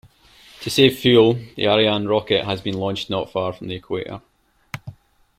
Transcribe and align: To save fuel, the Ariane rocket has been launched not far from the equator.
To 0.61 0.69
save 0.71 0.97
fuel, 0.97 1.33
the 1.55 1.67
Ariane 1.67 2.07
rocket 2.07 2.43
has 2.43 2.59
been 2.59 2.73
launched 2.79 3.11
not 3.11 3.31
far 3.31 3.53
from 3.53 3.67
the 3.67 3.75
equator. 3.75 4.23